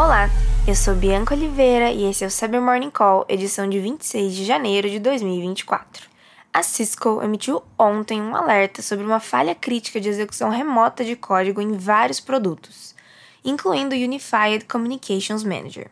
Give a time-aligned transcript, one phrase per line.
[0.00, 0.30] Olá,
[0.64, 4.44] eu sou Bianca Oliveira e esse é o Cyber Morning Call, edição de 26 de
[4.44, 6.08] janeiro de 2024.
[6.54, 11.60] A Cisco emitiu ontem um alerta sobre uma falha crítica de execução remota de código
[11.60, 12.94] em vários produtos,
[13.44, 15.90] incluindo o Unified Communications Manager.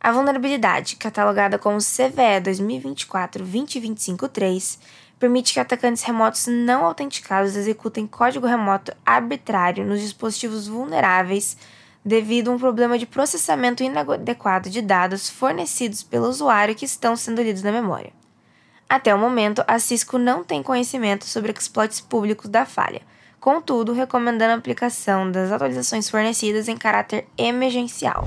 [0.00, 4.76] A vulnerabilidade, catalogada como CVE 2024-2025-3,
[5.20, 11.56] permite que atacantes remotos não autenticados executem código remoto arbitrário nos dispositivos vulneráveis
[12.04, 17.42] devido a um problema de processamento inadequado de dados fornecidos pelo usuário que estão sendo
[17.42, 18.12] lidos na memória.
[18.88, 23.02] Até o momento, a Cisco não tem conhecimento sobre exploits públicos da falha,
[23.38, 28.24] contudo, recomendando a aplicação das atualizações fornecidas em caráter emergencial.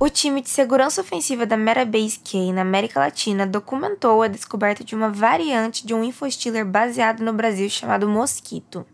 [0.00, 4.94] O time de segurança ofensiva da Metabase K na América Latina documentou a descoberta de
[4.94, 8.86] uma variante de um infostealer baseado no Brasil chamado Mosquito.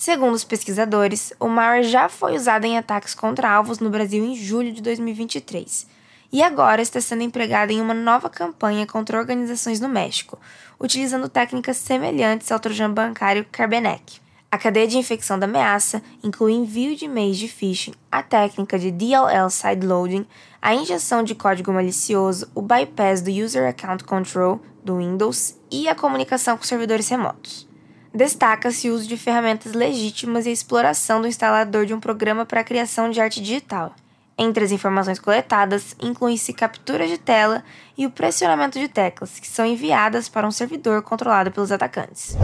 [0.00, 4.34] Segundo os pesquisadores, o malware já foi usado em ataques contra alvos no Brasil em
[4.34, 5.86] julho de 2023
[6.32, 10.38] e agora está sendo empregado em uma nova campanha contra organizações no México,
[10.80, 14.22] utilizando técnicas semelhantes ao trojan bancário Carbenek.
[14.50, 18.90] A cadeia de infecção da ameaça inclui envio de e-mails de phishing, a técnica de
[18.90, 20.26] DLL sideloading,
[20.62, 25.94] a injeção de código malicioso, o bypass do User Account Control do Windows e a
[25.94, 27.68] comunicação com servidores remotos.
[28.12, 32.60] Destaca-se o uso de ferramentas legítimas e a exploração do instalador de um programa para
[32.60, 33.94] a criação de arte digital.
[34.36, 37.62] Entre as informações coletadas, incluem-se capturas de tela
[37.96, 42.36] e o pressionamento de teclas, que são enviadas para um servidor controlado pelos atacantes.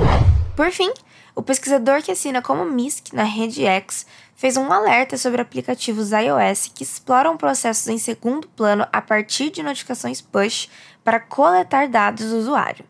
[0.54, 0.92] Por fim,
[1.34, 4.06] o pesquisador que assina como MISC na rede X
[4.36, 9.62] fez um alerta sobre aplicativos iOS que exploram processos em segundo plano a partir de
[9.62, 10.68] notificações push
[11.02, 12.84] para coletar dados do usuário.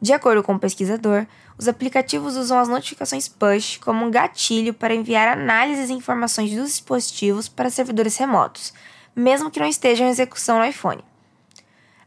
[0.00, 1.26] De acordo com o pesquisador,
[1.58, 6.70] os aplicativos usam as notificações push como um gatilho para enviar análises e informações dos
[6.70, 8.74] dispositivos para servidores remotos,
[9.14, 11.02] mesmo que não estejam em execução no iPhone.